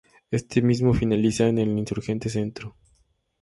Este 0.31 0.63
mismo 0.63 0.95
Finaliza 0.95 1.47
en 1.47 1.59
el 1.59 1.77
Insurgentes 1.77 2.33
Centro. 2.33 2.75